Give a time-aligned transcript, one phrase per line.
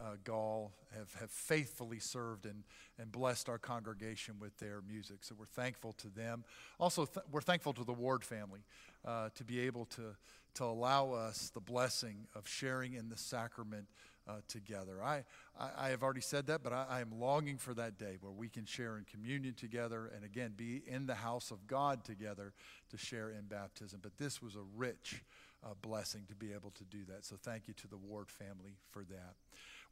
[0.00, 2.64] uh, Gall have, have faithfully served and,
[2.98, 5.18] and blessed our congregation with their music.
[5.20, 6.44] So we're thankful to them.
[6.78, 8.60] Also, th- we're thankful to the Ward family
[9.04, 10.16] uh, to be able to,
[10.54, 13.86] to allow us the blessing of sharing in the sacrament
[14.28, 15.02] uh, together.
[15.02, 15.24] I,
[15.58, 18.32] I, I, have already said that, but I, I, am longing for that day where
[18.32, 22.52] we can share in communion together and again be in the house of God together
[22.90, 24.00] to share in baptism.
[24.02, 25.22] But this was a rich
[25.64, 27.24] uh, blessing to be able to do that.
[27.24, 29.34] So thank you to the Ward family for that.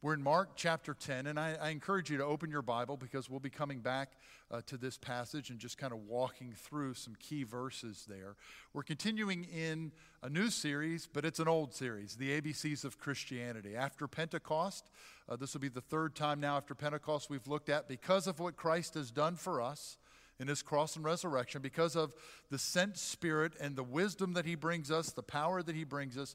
[0.02, 3.30] We're in Mark chapter 10, and I, I encourage you to open your Bible because
[3.30, 4.12] we'll be coming back
[4.50, 8.36] uh, to this passage and just kind of walking through some key verses there.
[8.74, 13.76] We're continuing in a new series, but it's an old series, the ABCs of Christianity.
[13.76, 14.90] After Pentecost,
[15.28, 18.38] uh, this will be the third time now after Pentecost we've looked at because of
[18.40, 19.96] what Christ has done for us
[20.38, 22.12] in his cross and resurrection, because of
[22.50, 26.18] the sent Spirit and the wisdom that he brings us, the power that he brings
[26.18, 26.34] us.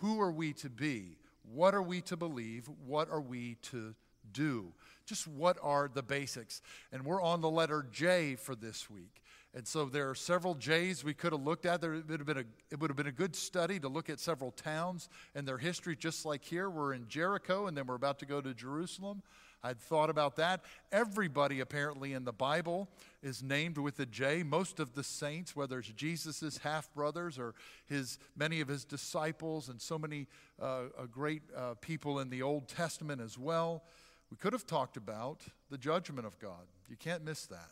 [0.00, 1.18] Who are we to be?
[1.52, 2.68] What are we to believe?
[2.86, 3.94] What are we to
[4.32, 4.72] do?
[5.06, 6.60] Just what are the basics?
[6.92, 9.22] And we're on the letter J for this week.
[9.54, 11.80] And so there are several J's we could have looked at.
[11.80, 14.20] There would have been a, it would have been a good study to look at
[14.20, 16.68] several towns and their history, just like here.
[16.68, 19.22] We're in Jericho, and then we're about to go to Jerusalem.
[19.66, 20.60] I'd thought about that.
[20.92, 22.88] Everybody apparently in the Bible
[23.20, 24.44] is named with a J.
[24.44, 27.54] Most of the saints, whether it's Jesus' half brothers or
[27.86, 30.28] his many of his disciples, and so many
[30.62, 33.82] uh, great uh, people in the Old Testament as well.
[34.30, 36.66] We could have talked about the judgment of God.
[36.88, 37.70] You can't miss that.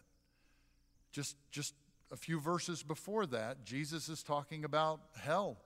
[1.12, 1.74] Just, just
[2.10, 5.58] a few verses before that, Jesus is talking about hell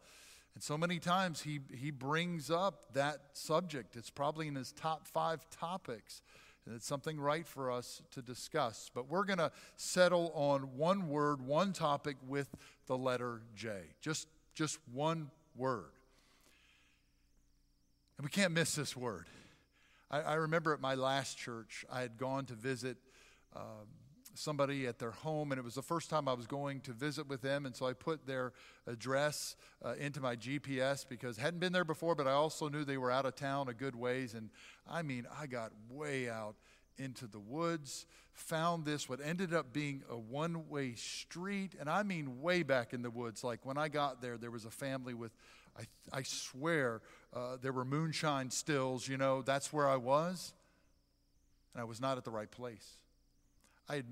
[0.58, 3.94] and so many times he, he brings up that subject.
[3.94, 6.20] It's probably in his top five topics.
[6.66, 8.90] And it's something right for us to discuss.
[8.92, 12.48] But we're going to settle on one word, one topic with
[12.88, 13.70] the letter J.
[14.00, 15.92] Just, just one word.
[18.16, 19.26] And we can't miss this word.
[20.10, 22.96] I, I remember at my last church, I had gone to visit
[23.54, 23.86] um,
[24.38, 27.28] somebody at their home, and it was the first time I was going to visit
[27.28, 27.66] with them.
[27.66, 28.52] And so I put their
[28.86, 32.98] address uh, into my GPS because hadn't been there before, but I also knew they
[32.98, 34.34] were out of town a good ways.
[34.34, 34.50] And
[34.88, 36.54] I mean, I got way out
[36.98, 41.74] into the woods, found this, what ended up being a one way street.
[41.78, 43.42] And I mean, way back in the woods.
[43.42, 45.32] Like when I got there, there was a family with,
[45.76, 47.02] I, I swear,
[47.34, 50.52] uh, there were moonshine stills, you know, that's where I was.
[51.74, 52.98] And I was not at the right place.
[53.88, 54.06] I had,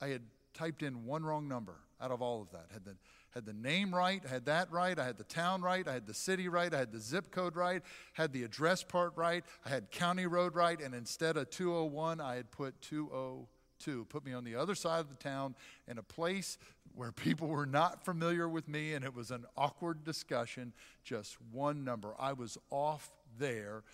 [0.00, 0.22] I had
[0.54, 2.66] typed in one wrong number out of all of that.
[2.72, 2.96] Had the,
[3.30, 6.14] had the name right, had that right, I had the town right, I had the
[6.14, 7.82] city right, I had the zip code right,
[8.14, 12.36] had the address part right, I had county road right, and instead of 201, I
[12.36, 14.04] had put 202.
[14.06, 15.54] Put me on the other side of the town
[15.86, 16.58] in a place
[16.94, 20.72] where people were not familiar with me, and it was an awkward discussion,
[21.04, 22.14] just one number.
[22.18, 23.84] I was off there,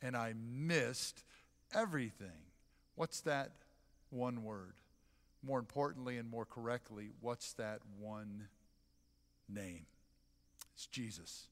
[0.00, 1.24] and I missed
[1.74, 2.28] everything.
[2.94, 3.50] What's that
[4.10, 4.74] one word?
[5.44, 8.48] More importantly and more correctly, what's that one
[9.48, 9.86] name?
[10.74, 11.48] It's Jesus.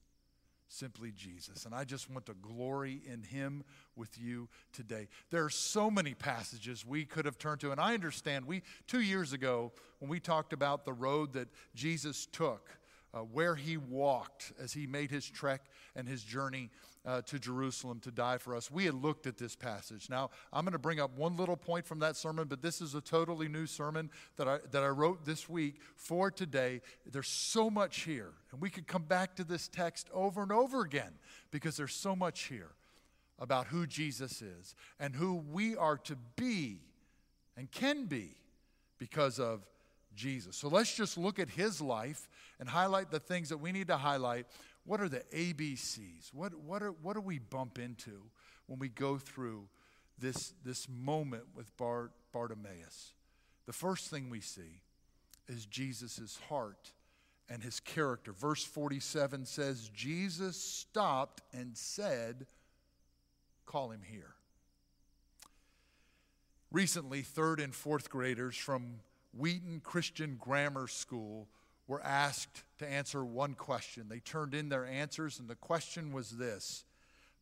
[0.67, 1.65] Simply Jesus.
[1.65, 3.63] And I just want to glory in him
[3.95, 5.07] with you today.
[5.29, 7.71] There are so many passages we could have turned to.
[7.71, 12.25] And I understand we, two years ago, when we talked about the road that Jesus
[12.25, 12.71] took,
[13.13, 15.61] uh, where he walked as he made his trek
[15.95, 16.71] and his journey
[17.05, 18.71] uh, to Jerusalem to die for us.
[18.71, 20.09] We had looked at this passage.
[20.09, 22.95] Now, I'm going to bring up one little point from that sermon, but this is
[22.95, 26.81] a totally new sermon that I, that I wrote this week for today.
[27.05, 30.81] There's so much here, and we could come back to this text over and over
[30.81, 31.13] again
[31.51, 32.71] because there's so much here
[33.39, 36.79] about who Jesus is and who we are to be
[37.57, 38.35] and can be
[38.97, 39.65] because of
[40.15, 40.55] Jesus.
[40.55, 43.97] So let's just look at his life and highlight the things that we need to
[43.97, 44.45] highlight.
[44.85, 46.33] What are the ABCs?
[46.33, 48.23] What, what, are, what do we bump into
[48.67, 49.67] when we go through
[50.19, 53.13] this, this moment with Bart, Bartimaeus?
[53.65, 54.81] The first thing we see
[55.47, 56.91] is Jesus' heart
[57.49, 58.33] and his character.
[58.33, 62.45] Verse 47 says, Jesus stopped and said,
[63.65, 64.35] Call him here.
[66.71, 68.95] Recently, third and fourth graders from
[69.37, 71.47] Wheaton Christian Grammar School
[71.87, 74.07] were asked to answer one question.
[74.09, 76.83] They turned in their answers, and the question was this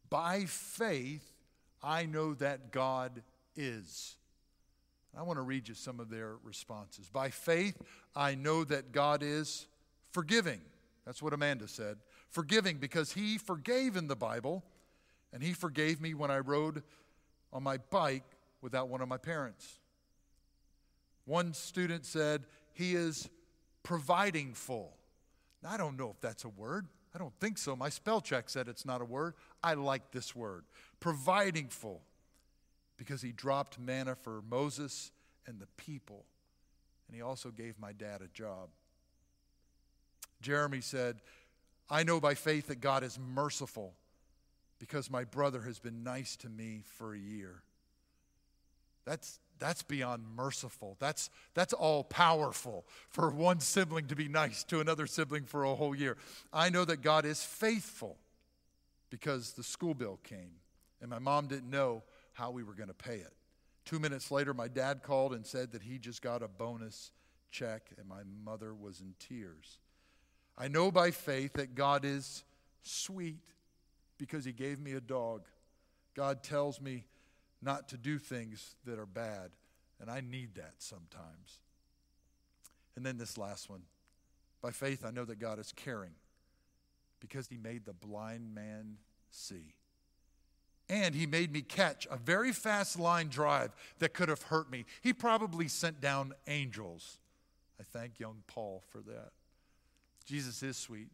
[0.09, 1.33] By faith,
[1.83, 3.23] I know that God
[3.55, 4.15] is.
[5.17, 7.09] I want to read you some of their responses.
[7.09, 7.81] By faith,
[8.15, 9.67] I know that God is
[10.11, 10.61] forgiving.
[11.05, 11.97] That's what Amanda said.
[12.29, 14.63] Forgiving because He forgave in the Bible,
[15.33, 16.83] and He forgave me when I rode
[17.51, 18.23] on my bike
[18.61, 19.79] without one of my parents.
[21.25, 23.29] One student said, He is
[23.83, 24.97] providing full.
[25.63, 26.87] Now, I don't know if that's a word.
[27.13, 27.75] I don't think so.
[27.75, 29.33] My spell check said it's not a word.
[29.63, 30.63] I like this word.
[31.01, 31.99] Providingful,
[32.97, 35.11] because he dropped manna for Moses
[35.45, 36.25] and the people.
[37.07, 38.69] And he also gave my dad a job.
[40.41, 41.17] Jeremy said,
[41.89, 43.93] I know by faith that God is merciful
[44.79, 47.61] because my brother has been nice to me for a year.
[49.05, 50.97] That's, that's beyond merciful.
[50.99, 55.75] That's, that's all powerful for one sibling to be nice to another sibling for a
[55.75, 56.17] whole year.
[56.51, 58.17] I know that God is faithful
[59.11, 60.55] because the school bill came
[60.99, 62.01] and my mom didn't know
[62.33, 63.33] how we were going to pay it.
[63.85, 67.11] Two minutes later, my dad called and said that he just got a bonus
[67.51, 69.77] check, and my mother was in tears.
[70.57, 72.43] I know by faith that God is
[72.81, 73.39] sweet
[74.17, 75.43] because he gave me a dog.
[76.15, 77.05] God tells me
[77.61, 79.51] not to do things that are bad.
[79.99, 81.59] And I need that sometimes.
[82.95, 83.83] And then this last one.
[84.61, 86.11] By faith, I know that God is caring
[87.19, 88.97] because he made the blind man
[89.29, 89.75] see.
[90.89, 94.85] And he made me catch a very fast line drive that could have hurt me.
[95.01, 97.17] He probably sent down angels.
[97.79, 99.31] I thank young Paul for that.
[100.25, 101.09] Jesus is sweet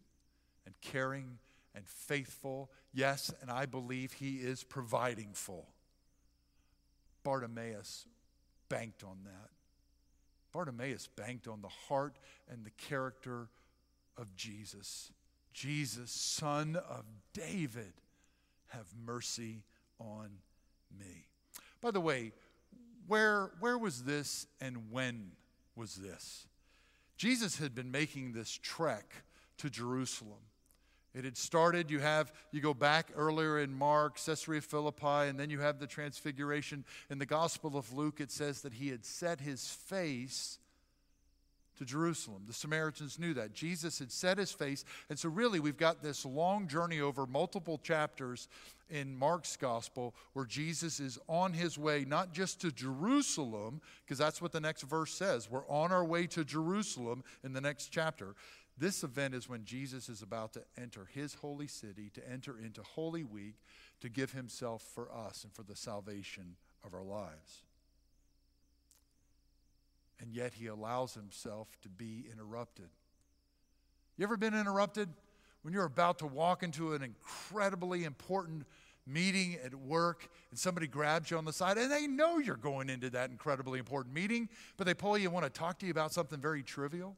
[0.65, 1.37] and caring
[1.75, 2.71] and faithful.
[2.93, 5.67] Yes, and I believe he is providing full.
[7.27, 8.05] Bartimaeus
[8.69, 9.49] banked on that.
[10.53, 12.15] Bartimaeus banked on the heart
[12.49, 13.49] and the character
[14.15, 15.11] of Jesus.
[15.53, 17.03] Jesus, son of
[17.33, 17.91] David,
[18.67, 19.65] have mercy
[19.99, 20.29] on
[20.97, 21.27] me.
[21.81, 22.31] By the way,
[23.07, 25.31] where, where was this and when
[25.75, 26.47] was this?
[27.17, 29.11] Jesus had been making this trek
[29.57, 30.45] to Jerusalem.
[31.17, 35.49] It had started, you have, you go back earlier in Mark, Caesarea Philippi, and then
[35.49, 36.85] you have the transfiguration.
[37.09, 40.59] In the Gospel of Luke, it says that he had set his face
[41.79, 42.43] to Jerusalem.
[42.45, 43.53] The Samaritans knew that.
[43.53, 44.85] Jesus had set his face.
[45.09, 48.47] And so, really, we've got this long journey over multiple chapters
[48.91, 54.39] in Mark's gospel where Jesus is on his way not just to Jerusalem, because that's
[54.39, 55.49] what the next verse says.
[55.49, 58.35] We're on our way to Jerusalem in the next chapter.
[58.77, 62.83] This event is when Jesus is about to enter his holy city, to enter into
[62.83, 63.55] Holy Week,
[64.01, 67.63] to give himself for us and for the salvation of our lives.
[70.19, 72.89] And yet he allows himself to be interrupted.
[74.17, 75.09] You ever been interrupted?
[75.63, 78.65] When you're about to walk into an incredibly important
[79.07, 82.89] meeting at work and somebody grabs you on the side and they know you're going
[82.89, 85.91] into that incredibly important meeting, but they pull you and want to talk to you
[85.91, 87.15] about something very trivial?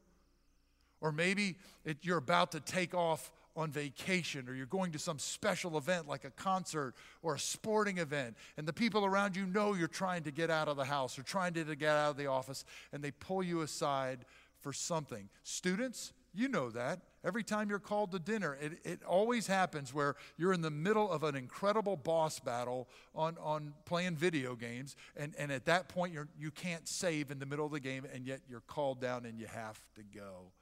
[1.00, 5.18] Or maybe it, you're about to take off on vacation or you're going to some
[5.18, 9.74] special event like a concert or a sporting event, and the people around you know
[9.74, 12.26] you're trying to get out of the house or trying to get out of the
[12.26, 14.24] office, and they pull you aside
[14.60, 15.28] for something.
[15.42, 17.00] Students, you know that.
[17.24, 21.10] Every time you're called to dinner, it, it always happens where you're in the middle
[21.10, 26.14] of an incredible boss battle on, on playing video games, and, and at that point
[26.14, 29.26] you're, you can't save in the middle of the game, and yet you're called down
[29.26, 30.52] and you have to go.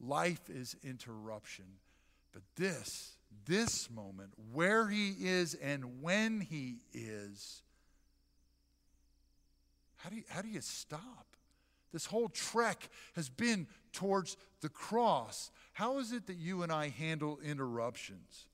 [0.00, 1.64] Life is interruption.
[2.32, 3.16] But this,
[3.46, 7.62] this moment, where he is and when he is,
[9.96, 11.26] how do you, how do you stop?
[11.92, 15.50] This whole trek has been towards the cross.
[15.72, 18.46] How is it that you and I handle interruptions?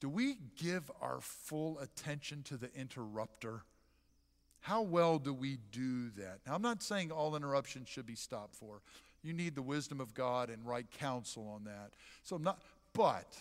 [0.00, 3.62] Do we give our full attention to the interrupter?
[4.60, 6.40] How well do we do that?
[6.46, 8.82] Now, I'm not saying all interruptions should be stopped for.
[9.22, 11.92] You need the wisdom of God and right counsel on that.
[12.22, 12.60] So I'm not,
[12.92, 13.36] but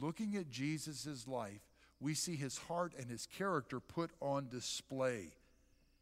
[0.00, 1.60] looking at Jesus' life,
[2.00, 5.32] we see his heart and his character put on display.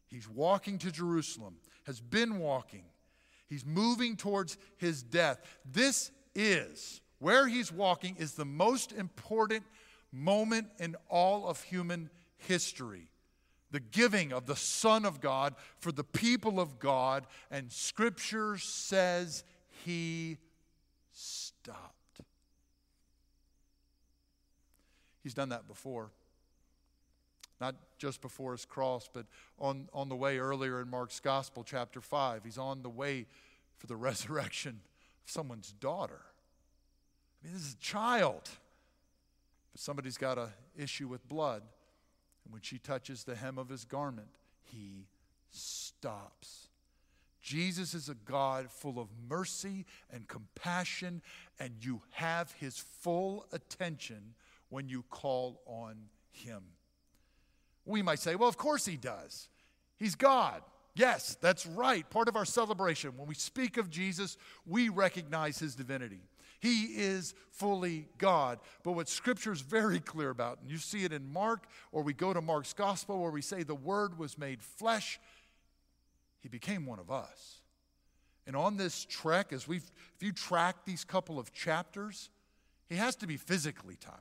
[0.07, 1.57] He's walking to Jerusalem,
[1.87, 2.85] has been walking.
[3.49, 5.41] He's moving towards his death.
[5.65, 9.65] This is where he's walking is the most important
[10.13, 13.09] moment in all of human history
[13.75, 19.43] the giving of the Son of God for the people of God, and Scripture says
[19.85, 20.39] he
[21.11, 22.21] stopped.
[25.25, 26.13] He's done that before.
[27.61, 29.27] Not just before his cross, but
[29.59, 32.45] on, on the way earlier in Mark's Gospel, chapter 5.
[32.45, 33.27] He's on the way
[33.77, 34.83] for the resurrection
[35.25, 36.21] of someone's daughter.
[37.43, 38.49] I mean, this is a child.
[39.73, 41.63] But somebody's got an issue with blood.
[42.45, 44.29] And when she touches the hem of his garment,
[44.63, 45.07] he
[45.51, 46.69] stops.
[47.41, 51.21] Jesus is a God full of mercy and compassion,
[51.61, 54.35] and you have his full attention
[54.71, 55.97] when you call on
[56.33, 56.63] him.
[57.85, 59.49] We might say, well, of course he does.
[59.97, 60.63] He's God.
[60.95, 62.09] Yes, that's right.
[62.09, 66.23] Part of our celebration, when we speak of Jesus, we recognize his divinity.
[66.65, 68.59] He is fully God.
[68.85, 72.15] But what Scripture is very clear about, and you see it in Mark, or we
[72.15, 75.21] go to Mark's Gospel where we say the Word was made flesh,
[76.41, 77.61] He became one of us.
[78.47, 79.85] And on this trek, as we've,
[80.17, 82.31] if you track these couple of chapters,
[82.89, 84.17] He has to be physically tired.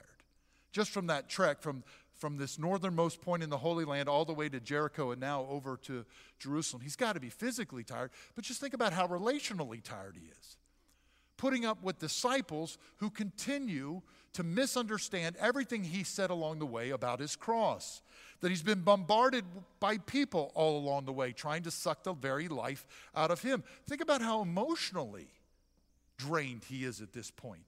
[0.73, 1.85] Just from that trek, from
[2.15, 5.45] from this northernmost point in the Holy Land all the way to Jericho and now
[5.49, 6.05] over to
[6.39, 6.81] Jerusalem.
[6.81, 10.57] He's got to be physically tired, but just think about how relationally tired he is.
[11.37, 14.01] Putting up with disciples who continue
[14.33, 18.01] to misunderstand everything he said along the way about his cross.
[18.41, 19.45] That he's been bombarded
[19.79, 22.85] by people all along the way, trying to suck the very life
[23.15, 23.63] out of him.
[23.87, 25.27] Think about how emotionally
[26.17, 27.65] drained he is at this point.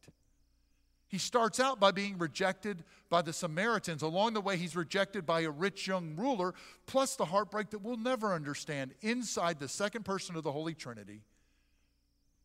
[1.08, 4.02] He starts out by being rejected by the Samaritans.
[4.02, 6.54] Along the way, he's rejected by a rich young ruler,
[6.88, 11.22] plus the heartbreak that we'll never understand inside the second person of the Holy Trinity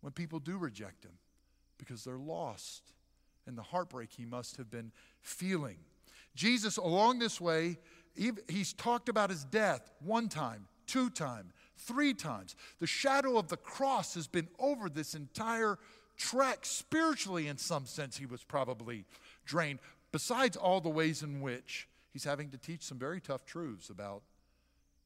[0.00, 1.12] when people do reject him
[1.78, 2.92] because they're lost
[3.46, 4.92] and the heartbreak he must have been
[5.22, 5.76] feeling.
[6.34, 7.78] Jesus, along this way,
[8.48, 12.54] he's talked about his death one time, two times, three times.
[12.78, 15.78] The shadow of the cross has been over this entire
[16.16, 19.04] trek spiritually, in some sense, he was probably
[19.46, 19.78] drained,
[20.12, 24.22] besides all the ways in which he's having to teach some very tough truths about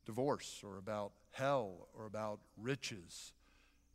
[0.04, 3.32] divorce or about hell or about riches.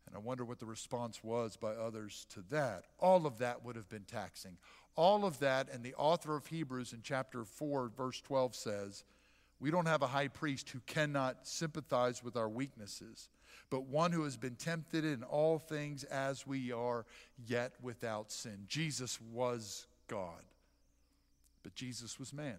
[0.09, 2.85] And I wonder what the response was by others to that.
[2.99, 4.57] All of that would have been taxing.
[4.95, 9.03] All of that, and the author of Hebrews in chapter 4, verse 12 says,
[9.59, 13.29] We don't have a high priest who cannot sympathize with our weaknesses
[13.69, 17.05] but one who has been tempted in all things as we are,
[17.47, 18.65] yet without sin.
[18.67, 20.43] Jesus was God,
[21.63, 22.57] but Jesus was man.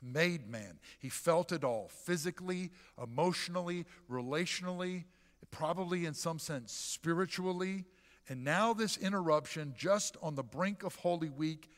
[0.00, 0.78] Made man.
[0.98, 2.70] He felt it all physically,
[3.02, 5.04] emotionally, relationally,
[5.50, 7.84] probably in some sense spiritually.
[8.28, 11.70] And now, this interruption just on the brink of Holy Week,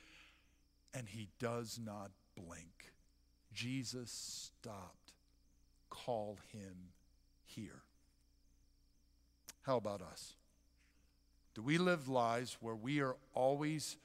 [0.92, 2.92] and he does not blink.
[3.52, 5.12] Jesus stopped.
[5.88, 6.92] Call him
[7.44, 7.82] here.
[9.62, 10.34] How about us?
[11.54, 13.96] Do we live lives where we are always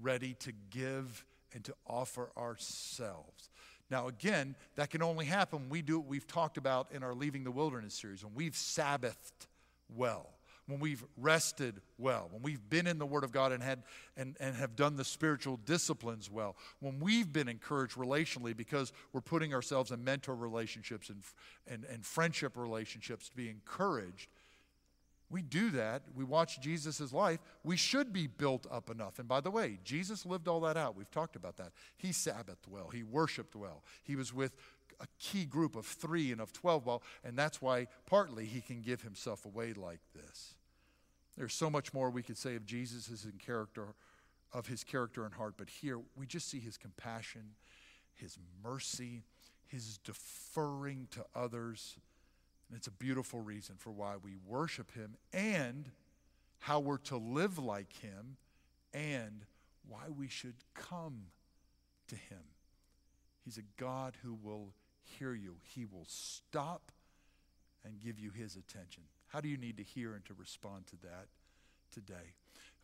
[0.00, 3.50] ready to give and to offer ourselves?
[3.90, 7.14] Now, again, that can only happen when we do what we've talked about in our
[7.14, 9.46] Leaving the Wilderness series, when we've Sabbathed
[9.94, 10.30] well,
[10.66, 13.82] when we've rested well, when we've been in the Word of God and, had,
[14.16, 19.20] and, and have done the spiritual disciplines well, when we've been encouraged relationally because we're
[19.20, 21.22] putting ourselves in mentor relationships and,
[21.66, 24.28] and, and friendship relationships to be encouraged
[25.30, 29.18] we do that, we watch Jesus' life, we should be built up enough.
[29.18, 30.96] And by the way, Jesus lived all that out.
[30.96, 31.72] We've talked about that.
[31.96, 34.56] He Sabbathed well, he worshiped well, he was with
[35.00, 38.80] a key group of three and of 12 well, and that's why partly he can
[38.80, 40.54] give himself away like this.
[41.36, 43.94] There's so much more we could say of Jesus in character,
[44.52, 47.56] of his character and heart, but here we just see his compassion,
[48.14, 49.24] his mercy,
[49.66, 51.96] his deferring to others
[52.68, 55.90] and it's a beautiful reason for why we worship him and
[56.60, 58.36] how we're to live like him
[58.92, 59.44] and
[59.88, 61.26] why we should come
[62.08, 62.40] to him.
[63.44, 66.90] He's a God who will hear you, he will stop
[67.84, 69.02] and give you his attention.
[69.28, 71.26] How do you need to hear and to respond to that
[71.92, 72.32] today?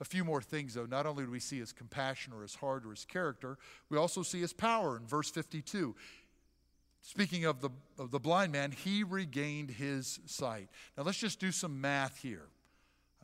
[0.00, 0.86] A few more things, though.
[0.86, 3.58] Not only do we see his compassion or his heart or his character,
[3.88, 5.94] we also see his power in verse 52.
[7.02, 10.68] Speaking of the, of the blind man, he regained his sight.
[10.96, 12.48] Now let's just do some math here.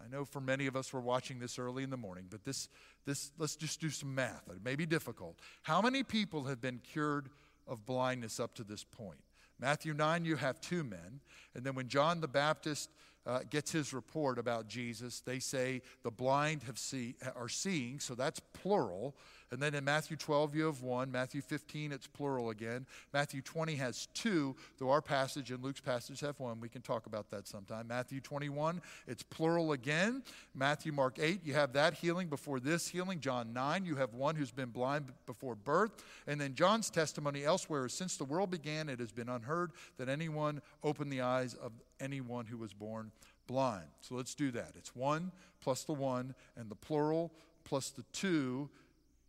[0.02, 2.68] I know for many of us we're watching this early in the morning, but this,
[3.04, 4.42] this let's just do some math.
[4.48, 5.38] It may be difficult.
[5.62, 7.28] How many people have been cured
[7.66, 9.20] of blindness up to this point?
[9.58, 11.20] Matthew 9, you have two men.
[11.54, 12.90] And then when John the Baptist
[13.26, 18.14] uh, gets his report about Jesus, they say the blind have see, are seeing, so
[18.14, 19.16] that's plural.
[19.52, 21.12] And then in Matthew 12, you have one.
[21.12, 22.86] Matthew 15, it's plural again.
[23.12, 26.60] Matthew 20 has two, though our passage and Luke's passage have one.
[26.60, 27.86] We can talk about that sometime.
[27.86, 30.22] Matthew 21, it's plural again.
[30.54, 33.20] Matthew, Mark 8, you have that healing before this healing.
[33.20, 36.04] John 9, you have one who's been blind before birth.
[36.26, 40.08] And then John's testimony elsewhere is since the world began, it has been unheard that
[40.08, 43.12] anyone opened the eyes of anyone who was born
[43.46, 43.86] blind.
[44.00, 44.72] So let's do that.
[44.76, 47.32] It's one plus the one, and the plural
[47.64, 48.68] plus the two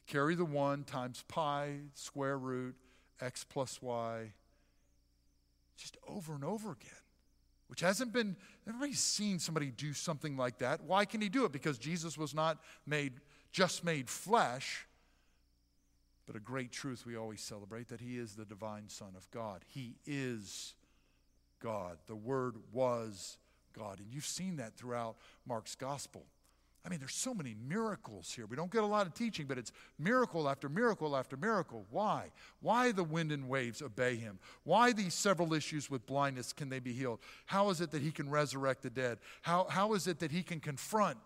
[0.07, 2.75] Carry the 1 times pi, square root,
[3.19, 4.31] x plus y,
[5.75, 6.91] just over and over again.
[7.67, 10.81] Which hasn't been, everybody's seen somebody do something like that.
[10.83, 11.51] Why can he do it?
[11.51, 13.13] Because Jesus was not made,
[13.51, 14.87] just made flesh,
[16.25, 19.65] but a great truth we always celebrate that he is the divine Son of God.
[19.67, 20.75] He is
[21.61, 21.97] God.
[22.07, 23.37] The Word was
[23.77, 23.99] God.
[23.99, 26.25] And you've seen that throughout Mark's gospel.
[26.87, 28.45] I mean, there's so many miracles here.
[28.45, 31.85] We don't get a lot of teaching, but it's miracle after miracle after miracle.
[31.91, 32.31] Why?
[32.61, 34.39] Why the wind and waves obey him?
[34.63, 37.19] Why these several issues with blindness can they be healed?
[37.45, 39.17] How is it that he can resurrect the dead?
[39.41, 41.17] How, how is it that he can confront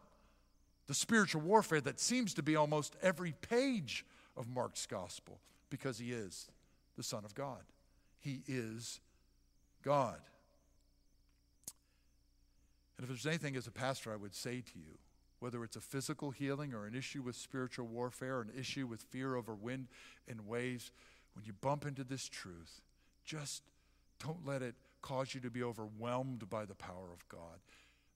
[0.87, 4.03] the spiritual warfare that seems to be almost every page
[4.35, 5.41] of Mark's gospel?
[5.69, 6.49] Because he is
[6.97, 7.61] the Son of God.
[8.19, 8.99] He is
[9.83, 10.21] God.
[12.97, 14.97] And if there's anything as a pastor I would say to you,
[15.41, 19.35] whether it's a physical healing or an issue with spiritual warfare, an issue with fear
[19.35, 19.87] over wind
[20.27, 20.91] and waves,
[21.33, 22.81] when you bump into this truth,
[23.25, 23.63] just
[24.23, 27.59] don't let it cause you to be overwhelmed by the power of God.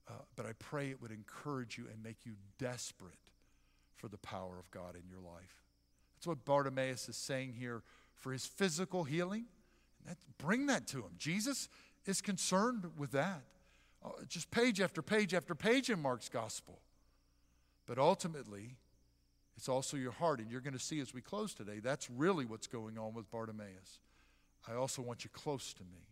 [0.08, 3.32] Uh, but I pray it would encourage you and make you desperate
[3.98, 5.64] for the power of God in your life.
[6.16, 7.82] That's what Bartimaeus is saying here
[8.14, 9.46] for his physical healing.
[10.06, 11.14] That, bring that to him.
[11.18, 11.70] Jesus
[12.06, 13.42] is concerned with that.
[14.04, 16.82] Uh, just page after page after page in Mark's gospel.
[17.86, 18.78] But ultimately,
[19.56, 20.40] it's also your heart.
[20.40, 23.30] And you're going to see as we close today, that's really what's going on with
[23.32, 24.00] Bartimaeus.
[24.68, 26.08] I also want you close to me.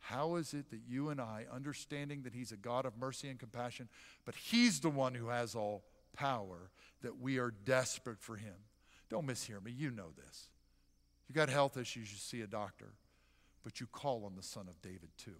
[0.00, 3.38] How is it that you and I, understanding that He's a God of mercy and
[3.38, 3.88] compassion,
[4.24, 5.84] but He's the one who has all
[6.16, 6.70] power,
[7.02, 8.54] that we are desperate for Him?
[9.10, 9.72] Don't mishear me.
[9.72, 10.48] You know this.
[11.28, 12.94] You got health issues, you see a doctor,
[13.64, 15.36] but you call on the Son of David too.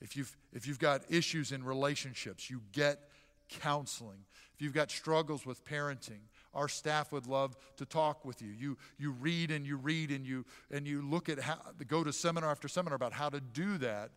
[0.00, 3.08] If you've, if you've got issues in relationships, you get
[3.48, 4.24] counseling.
[4.54, 6.20] If you've got struggles with parenting,
[6.54, 8.48] our staff would love to talk with you.
[8.48, 12.12] You, you read and you read and you, and you look at how, go to
[12.12, 14.10] seminar after seminar about how to do that.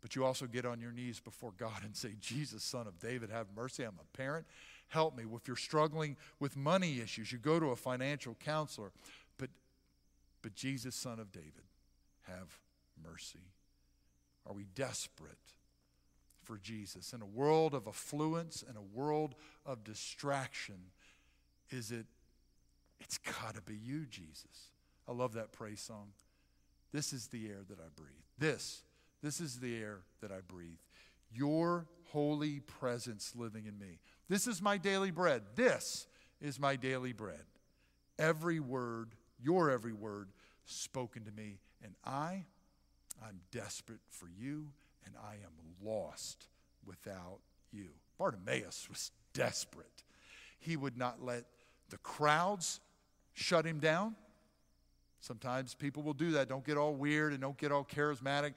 [0.00, 3.30] But you also get on your knees before God and say, Jesus, son of David,
[3.30, 3.84] have mercy.
[3.84, 4.46] I'm a parent.
[4.88, 5.24] Help me.
[5.34, 8.92] If you're struggling with money issues, you go to a financial counselor.
[9.38, 9.50] But,
[10.42, 11.64] but Jesus, son of David,
[12.22, 12.58] have
[13.02, 13.40] mercy.
[14.46, 15.38] Are we desperate
[16.42, 17.12] for Jesus?
[17.12, 19.34] In a world of affluence, in a world
[19.64, 20.76] of distraction,
[21.70, 22.06] is it,
[23.00, 24.70] it's got to be you, Jesus.
[25.08, 26.08] I love that praise song.
[26.92, 28.12] This is the air that I breathe.
[28.38, 28.82] This,
[29.22, 30.78] this is the air that I breathe.
[31.34, 33.98] Your holy presence living in me.
[34.28, 35.42] This is my daily bread.
[35.54, 36.06] This
[36.40, 37.44] is my daily bread.
[38.18, 40.28] Every word, your every word
[40.66, 41.58] spoken to me.
[41.82, 42.44] And I,
[43.26, 44.68] I'm desperate for you,
[45.06, 45.52] and I am
[45.84, 46.46] lost
[46.86, 47.38] without
[47.72, 47.88] you.
[48.18, 50.02] Bartimaeus was desperate.
[50.58, 51.44] He would not let
[51.90, 52.80] the crowds
[53.32, 54.14] shut him down.
[55.20, 56.48] Sometimes people will do that.
[56.48, 58.54] Don't get all weird and don't get all charismatic.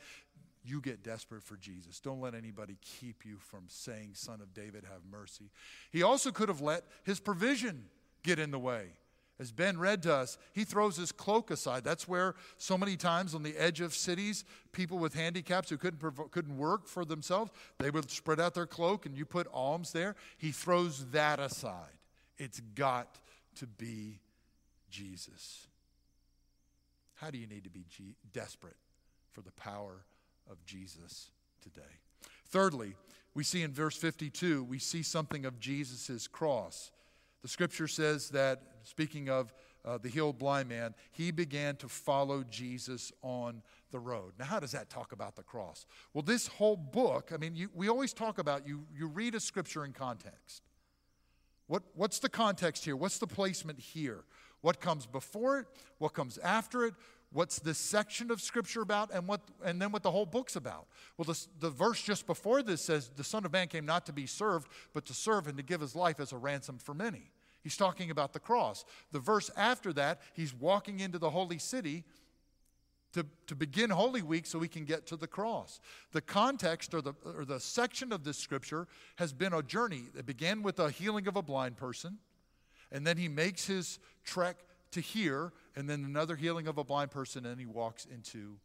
[0.63, 1.99] You get desperate for Jesus.
[1.99, 5.51] Don't let anybody keep you from saying, Son of David, have mercy.
[5.91, 7.85] He also could have let his provision
[8.23, 8.87] get in the way.
[9.37, 11.83] As Ben read to us, he throws his cloak aside.
[11.83, 16.31] That's where so many times on the edge of cities, people with handicaps who couldn't,
[16.31, 20.15] couldn't work for themselves, they would spread out their cloak and you put alms there.
[20.37, 21.99] He throws that aside.
[22.37, 23.19] It's got
[23.55, 24.19] to be
[24.89, 25.67] Jesus.
[27.15, 28.77] How do you need to be G- desperate
[29.31, 30.05] for the power
[30.49, 31.81] of Jesus today?
[32.47, 32.95] Thirdly,
[33.33, 36.91] we see in verse 52, we see something of Jesus' cross.
[37.45, 39.53] The scripture says that, speaking of
[39.85, 44.33] uh, the healed blind man, he began to follow Jesus on the road.
[44.39, 45.85] Now, how does that talk about the cross?
[46.11, 49.39] Well, this whole book, I mean, you, we always talk about you, you read a
[49.39, 50.63] scripture in context.
[51.67, 52.95] What, what's the context here?
[52.95, 54.23] What's the placement here?
[54.61, 55.67] What comes before it?
[55.99, 56.95] What comes after it?
[57.31, 59.13] What's this section of Scripture about?
[59.13, 60.87] And, what, and then what the whole book's about?
[61.17, 64.13] Well, the, the verse just before this says, The Son of Man came not to
[64.13, 67.33] be served, but to serve and to give his life as a ransom for many.
[67.65, 68.85] He's talking about the cross.
[69.11, 72.03] The verse after that, he's walking into the holy city
[73.13, 75.79] to, to begin Holy Week so we can get to the cross.
[76.11, 80.03] The context or the, or the section of this scripture has been a journey.
[80.13, 82.19] that began with the healing of a blind person,
[82.91, 84.57] and then he makes his trek
[84.91, 88.57] to here, and then another healing of a blind person, and he walks into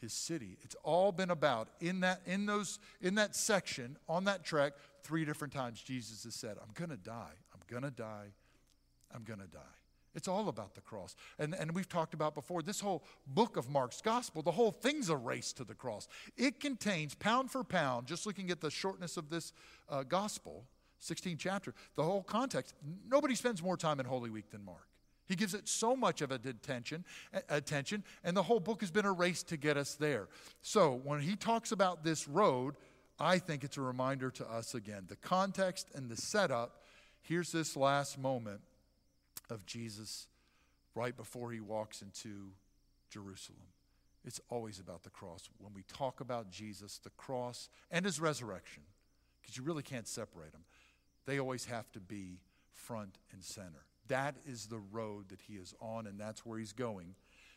[0.00, 0.58] his city.
[0.62, 5.24] It's all been about in that in those in that section on that trek three
[5.24, 7.34] different times Jesus has said, "I'm going to die.
[7.52, 8.28] I'm going to die.
[9.14, 9.60] I'm going to die."
[10.14, 11.16] It's all about the cross.
[11.38, 15.08] And, and we've talked about before this whole book of Mark's gospel, the whole thing's
[15.08, 16.08] a race to the cross.
[16.36, 19.52] It contains, pound for pound, just looking at the shortness of this
[19.88, 20.64] uh, gospel,
[21.00, 22.74] 16 chapter, the whole context.
[23.08, 24.86] Nobody spends more time in Holy Week than Mark.
[25.26, 27.04] He gives it so much of attention,
[27.48, 30.28] attention, and the whole book has been a race to get us there.
[30.60, 32.74] So when he talks about this road,
[33.18, 35.04] I think it's a reminder to us again.
[35.08, 36.82] The context and the setup,
[37.22, 38.60] here's this last moment
[39.50, 40.26] of Jesus
[40.94, 42.52] right before he walks into
[43.10, 43.68] Jerusalem.
[44.24, 45.48] It's always about the cross.
[45.58, 48.82] When we talk about Jesus, the cross and his resurrection,
[49.40, 50.64] because you really can't separate them,
[51.26, 52.40] They always have to be
[52.72, 53.86] front and center.
[54.08, 57.14] That is the road that he is on, and that's where he's going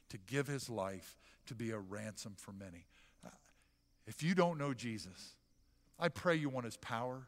[0.10, 2.86] to give his life to be a ransom for many.
[3.26, 3.30] Uh,
[4.06, 5.36] if you don't know Jesus,
[6.00, 7.28] I pray you want his power.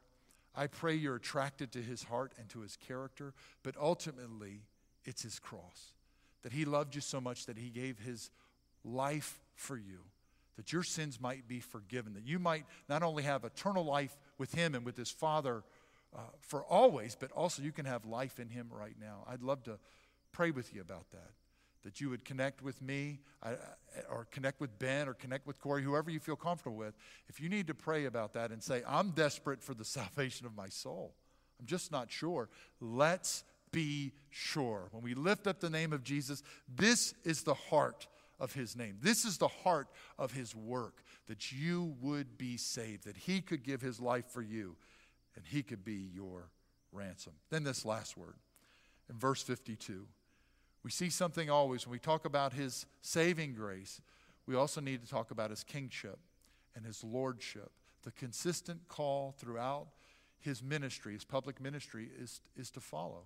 [0.60, 4.64] I pray you're attracted to his heart and to his character, but ultimately,
[5.06, 5.94] it's his cross.
[6.44, 8.30] That he loved you so much that he gave his
[8.84, 10.00] life for you,
[10.58, 14.54] that your sins might be forgiven, that you might not only have eternal life with
[14.54, 15.64] him and with his Father
[16.14, 19.24] uh, for always, but also you can have life in him right now.
[19.28, 19.80] I'd love to
[20.34, 21.32] pray with you about that
[21.84, 23.20] that you would connect with me
[24.10, 26.94] or connect with Ben or connect with Corey, whoever you feel comfortable with.
[27.28, 30.56] If you need to pray about that and say, I'm desperate for the salvation of
[30.56, 31.14] my soul,
[31.60, 34.90] I'm just not sure, let's be sure.
[34.92, 38.08] When we lift up the name of Jesus, this is the heart
[38.40, 38.98] of his name.
[39.02, 39.88] This is the heart
[40.18, 44.42] of his work, that you would be saved, that he could give his life for
[44.42, 44.76] you,
[45.36, 46.50] and he could be your
[46.92, 47.34] ransom.
[47.50, 48.36] Then this last word
[49.10, 50.08] in verse 52.
[50.84, 54.02] We see something always when we talk about his saving grace,
[54.46, 56.20] we also need to talk about his kingship
[56.76, 57.72] and his lordship.
[58.04, 59.88] The consistent call throughout
[60.40, 63.26] his ministry, his public ministry, is, is to follow.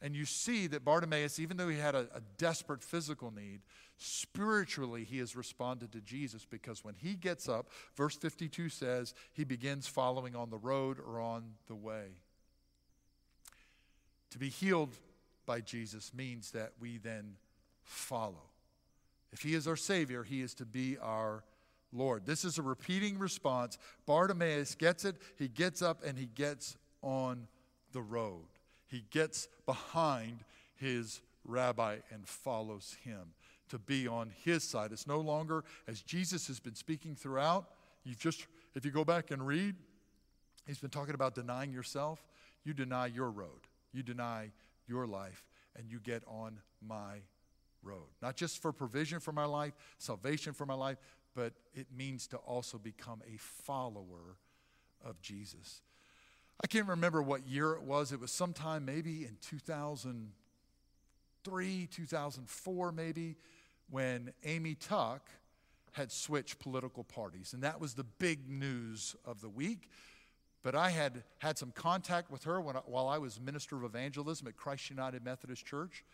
[0.00, 3.60] And you see that Bartimaeus, even though he had a, a, desperate physical need,
[3.96, 9.42] spiritually he has responded to Jesus because when he gets up, verse 52 says, he
[9.42, 12.10] begins following on the road or on the way.
[14.30, 14.94] To be healed
[15.48, 17.34] by Jesus means that we then
[17.82, 18.44] follow.
[19.32, 21.42] If he is our Savior, he is to be our
[21.92, 22.26] Lord.
[22.26, 23.78] This is a repeating response.
[24.06, 27.48] Bartimaeus gets it, he gets up, and he gets on
[27.92, 28.44] the road.
[28.86, 30.44] He gets behind
[30.76, 33.32] his rabbi and follows him
[33.70, 34.92] to be on his side.
[34.92, 37.70] It's no longer, as Jesus has been speaking throughout,
[38.04, 39.74] you've just, if you go back and read,
[40.66, 42.22] he's been talking about denying yourself.
[42.64, 44.50] You deny your road, you deny
[44.88, 45.44] your life
[45.76, 47.18] and you get on my
[47.82, 48.08] road.
[48.20, 50.98] Not just for provision for my life, salvation for my life,
[51.34, 54.38] but it means to also become a follower
[55.04, 55.82] of Jesus.
[56.62, 58.10] I can't remember what year it was.
[58.10, 63.36] It was sometime maybe in 2003, 2004, maybe,
[63.90, 65.30] when Amy Tuck
[65.92, 67.52] had switched political parties.
[67.52, 69.88] And that was the big news of the week.
[70.62, 73.84] But I had had some contact with her when I, while I was minister of
[73.84, 76.04] evangelism at Christ United Methodist Church.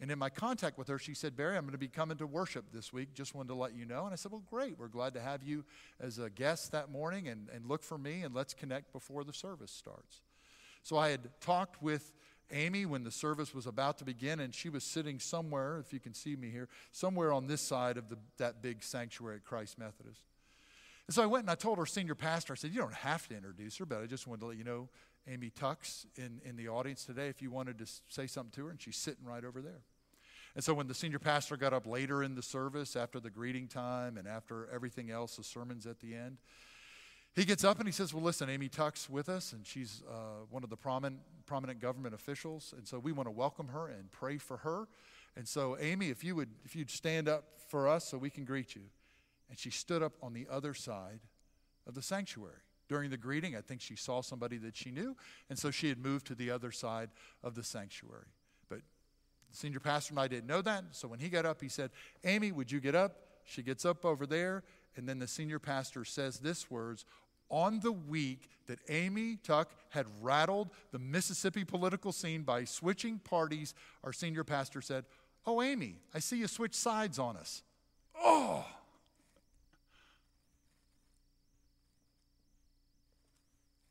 [0.00, 2.26] And in my contact with her, she said, Barry, I'm going to be coming to
[2.26, 3.14] worship this week.
[3.14, 4.04] Just wanted to let you know.
[4.04, 4.78] And I said, Well, great.
[4.78, 5.64] We're glad to have you
[6.00, 9.32] as a guest that morning and, and look for me and let's connect before the
[9.32, 10.22] service starts.
[10.84, 12.12] So I had talked with
[12.50, 16.00] Amy when the service was about to begin, and she was sitting somewhere, if you
[16.00, 19.78] can see me here, somewhere on this side of the, that big sanctuary at Christ
[19.78, 20.22] Methodist.
[21.08, 23.26] And so I went and I told our senior pastor, I said, You don't have
[23.28, 24.90] to introduce her, but I just wanted to let you know
[25.26, 28.70] Amy Tuck's in, in the audience today if you wanted to say something to her,
[28.70, 29.80] and she's sitting right over there.
[30.54, 33.68] And so when the senior pastor got up later in the service, after the greeting
[33.68, 36.38] time and after everything else, the sermons at the end,
[37.34, 40.44] he gets up and he says, Well, listen, Amy Tuck's with us, and she's uh,
[40.50, 42.74] one of the prominent, prominent government officials.
[42.76, 44.88] And so we want to welcome her and pray for her.
[45.36, 48.44] And so, Amy, if you would if you'd stand up for us so we can
[48.44, 48.82] greet you.
[49.48, 51.20] And she stood up on the other side
[51.86, 52.60] of the sanctuary.
[52.88, 55.16] During the greeting, I think she saw somebody that she knew,
[55.50, 57.10] and so she had moved to the other side
[57.42, 58.28] of the sanctuary.
[58.68, 58.80] But
[59.50, 61.90] the senior pastor and I didn't know that, so when he got up, he said,
[62.24, 63.16] Amy, would you get up?
[63.44, 64.62] She gets up over there,
[64.96, 67.04] and then the senior pastor says this words
[67.50, 73.74] on the week that Amy Tuck had rattled the Mississippi political scene by switching parties,
[74.04, 75.04] our senior pastor said,
[75.46, 77.62] Oh, Amy, I see you switch sides on us.
[78.18, 78.66] Oh!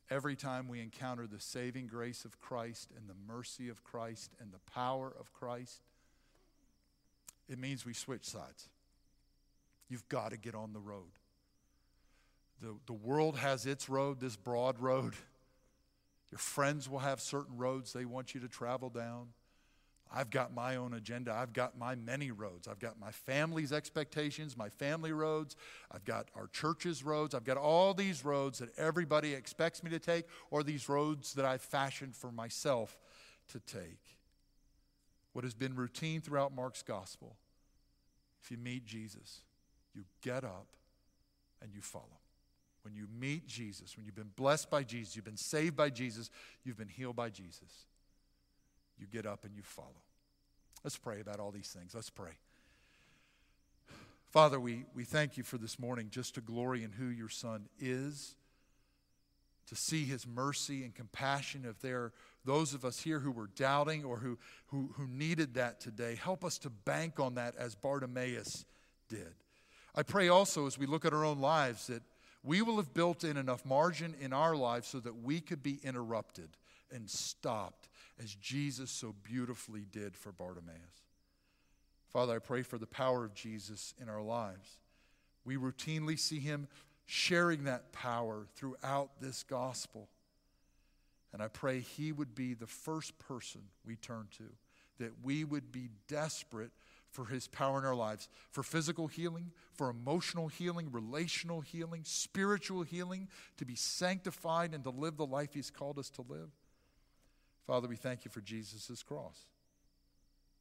[0.09, 4.51] Every time we encounter the saving grace of Christ and the mercy of Christ and
[4.51, 5.81] the power of Christ,
[7.49, 8.69] it means we switch sides.
[9.89, 11.11] You've got to get on the road.
[12.61, 15.13] The, the world has its road, this broad road.
[16.31, 19.27] Your friends will have certain roads they want you to travel down.
[20.13, 21.33] I've got my own agenda.
[21.33, 22.67] I've got my many roads.
[22.67, 25.55] I've got my family's expectations, my family roads.
[25.91, 27.35] I've got our church's roads.
[27.35, 31.45] I've got all these roads that everybody expects me to take, or these roads that
[31.45, 32.97] I've fashioned for myself
[33.49, 33.99] to take.
[35.33, 37.35] What has been routine throughout Mark's gospel
[38.41, 39.41] if you meet Jesus,
[39.93, 40.67] you get up
[41.61, 42.05] and you follow.
[42.83, 46.29] When you meet Jesus, when you've been blessed by Jesus, you've been saved by Jesus,
[46.63, 47.87] you've been healed by Jesus
[48.99, 50.03] you get up and you follow.
[50.83, 51.93] Let's pray about all these things.
[51.93, 52.31] Let's pray.
[54.31, 57.69] Father, we, we thank you for this morning just to glory in who your Son
[57.79, 58.36] is,
[59.67, 61.65] to see his mercy and compassion.
[61.67, 62.13] If there are
[62.45, 66.43] those of us here who were doubting or who, who, who needed that today, help
[66.43, 68.65] us to bank on that as Bartimaeus
[69.10, 69.33] did.
[69.95, 72.03] I pray also as we look at our own lives that
[72.43, 75.79] we will have built in enough margin in our lives so that we could be
[75.83, 76.49] interrupted
[76.91, 77.89] and stopped
[78.21, 81.03] as Jesus so beautifully did for Bartimaeus.
[82.10, 84.77] Father, I pray for the power of Jesus in our lives.
[85.45, 86.67] We routinely see him
[87.06, 90.10] sharing that power throughout this gospel.
[91.34, 94.45] And I pray he would be the first person we turn to,
[94.99, 96.71] that we would be desperate
[97.12, 102.84] for his power in our lives for physical healing, for emotional healing, relational healing, spiritual
[102.84, 103.27] healing,
[103.58, 106.49] to be sanctified and to live the life he's called us to live.
[107.67, 109.38] Father, we thank you for Jesus' cross.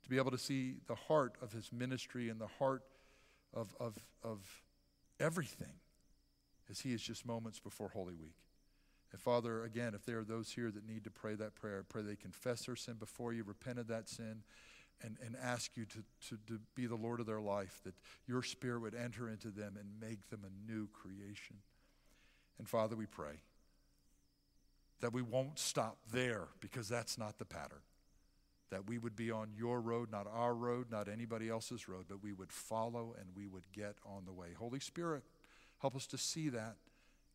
[0.03, 2.83] To be able to see the heart of his ministry and the heart
[3.55, 4.40] of, of, of
[5.21, 5.81] everything
[6.69, 8.35] as he is just moments before Holy Week.
[9.12, 11.83] And Father, again, if there are those here that need to pray that prayer, I
[11.88, 14.42] pray they confess their sin before you, repent of that sin,
[15.03, 17.95] and, and ask you to, to, to be the Lord of their life, that
[18.27, 21.57] your Spirit would enter into them and make them a new creation.
[22.59, 23.40] And Father, we pray
[25.00, 27.82] that we won't stop there because that's not the pattern.
[28.70, 32.22] That we would be on your road, not our road, not anybody else's road, but
[32.22, 34.48] we would follow and we would get on the way.
[34.59, 35.22] Holy Spirit,
[35.78, 36.76] help us to see that.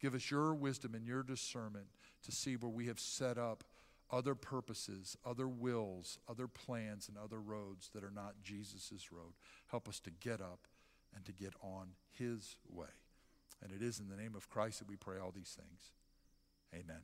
[0.02, 1.86] Give us your wisdom and your discernment
[2.24, 3.63] to see where we have set up
[4.12, 9.34] other purposes, other wills, other plans, and other roads that are not Jesus' road.
[9.67, 10.67] Help us to get up
[11.15, 12.88] and to get on his way.
[13.63, 15.91] And it is in the name of Christ that we pray all these things.
[16.74, 17.02] Amen.